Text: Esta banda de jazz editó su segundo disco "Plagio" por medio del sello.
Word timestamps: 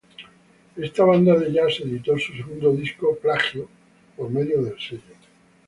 Esta 0.77 1.05
banda 1.05 1.35
de 1.37 1.51
jazz 1.51 1.79
editó 1.81 2.17
su 2.17 2.33
segundo 2.35 2.71
disco 2.71 3.15
"Plagio" 3.21 3.69
por 4.17 4.31
medio 4.31 4.59
del 4.63 4.75
sello. 4.79 5.03